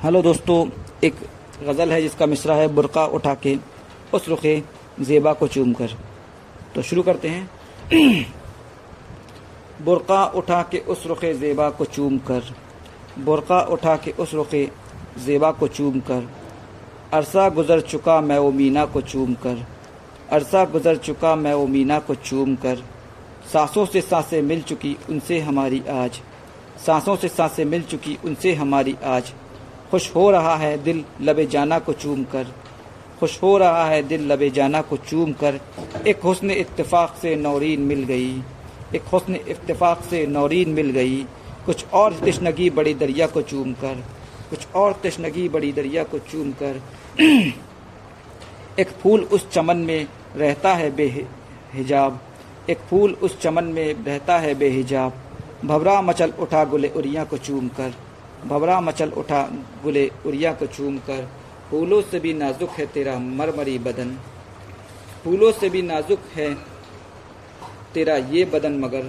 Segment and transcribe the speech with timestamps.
[0.00, 0.54] Hello दोस्तों,
[1.04, 1.14] एक
[1.62, 3.54] गज़ल है जिसका मिसरा है बुरका उठा के,
[4.14, 4.62] उस रुखे
[5.00, 5.90] ज़ेबा को चूम कर।
[6.74, 8.24] तो शुरू करते हैं।
[9.84, 12.42] बुरका उठा के उस रुखे ज़ेबा को चूम कर,
[13.18, 14.64] बुरका उठा के उस रुखे
[15.18, 16.28] ज़ेबा को चूम कर।
[17.12, 19.64] अरसा गुज़र चुका मैं वो मीना को चूम कर,
[20.32, 22.82] अरसा गुज़र चुका मैं वो मीना को चूम कर।
[23.52, 26.20] सांसों से साँसें मिल चुकी उनसे हमारी आज,
[26.86, 29.32] सांसों से साँसें मिल चुकी उनसे हमारी आज।
[29.90, 32.46] खुश हो रहा है दिल लबे जाना को चूम कर।
[33.20, 35.60] खुश हो रहा है दिल लबे जाना को चूम कर।
[36.06, 38.30] एक हुस्न इत्तेफाक से नौरीन मिल गई।
[38.94, 41.16] एक हुस्न इत्तेफाक से नौरीन मिल गई।
[41.66, 44.04] कुछ और तशनगी बड़ी दरिया को चूम कर।
[44.50, 46.80] कुछ और तशनगी बड़ी दरिया को चूम कर।
[48.78, 52.20] एक फूल उस चमन में रहता है बेहिजाब।
[52.70, 55.12] एक फूल उस चमन में रहता है बेहिजाब।
[55.64, 57.94] भवरा मचल उठा गुले उरिया को चूम कर।
[58.46, 59.42] भवरा मचल उठा,
[59.82, 61.28] गुले उरिया को चूम कर,
[61.70, 64.18] फूलों से भी नाजुक है तेरा मरमरी बदन।
[65.24, 66.54] फूलों से भी नाजुक है
[67.94, 69.02] तेरा ये बदन मगर।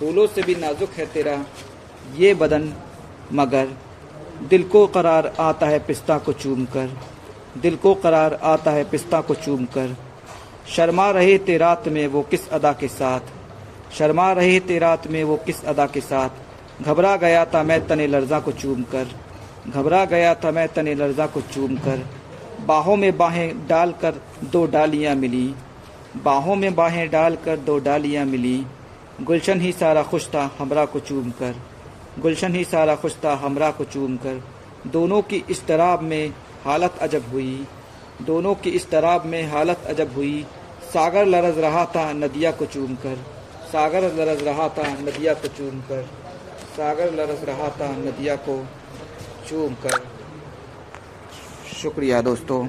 [0.00, 1.44] फूलों से भी नाजुक है तेरा
[2.16, 2.72] ये बदन
[3.32, 3.68] मगर।
[4.42, 6.98] दिल को करार आता है पिस्ता को चूम कर।
[7.58, 9.96] दिल को करार आता है पिस्ता को चूम कर।
[10.68, 13.20] शर्मा रहे थे रात में वो किस अदा के साथ?
[13.94, 16.30] शर्मा रहे थे रात में वो किस अदा के साथ?
[16.82, 19.08] घबरा गया था मैं तने लर्जा को चूम कर।
[19.68, 22.06] घबरा गया था मैं तने लर्जा को चूम कर।
[22.66, 24.14] बाहों में बाहें डालकर
[24.44, 25.54] दो डालियाँ मिली।
[26.24, 28.66] बाहों में बाहें डालकर दो डालियाँ मिली।
[29.22, 31.54] गुलशन ही सारा खुश था हमरा को चूम कर।
[32.18, 34.42] गुलशन ही सारा खुश था हमरा को चूम कर।
[34.86, 36.32] दोनों की इस तराब में
[36.64, 37.66] हालत अजब हुई।
[38.22, 40.46] दोनों की इस तराब में हालत अजब हुई।
[40.94, 43.16] सागर लरज रहा था नदिया को चूम कर।
[43.72, 46.08] सागर लरज रहा था नदिया को चूम कर।
[46.70, 48.56] सागर लरस रहा था नदिया को
[49.48, 49.98] चूम कर
[51.72, 52.60] शुक्रिया दोस्तों।